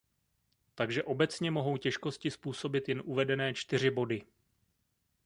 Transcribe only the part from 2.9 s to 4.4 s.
uvedené čtyři body.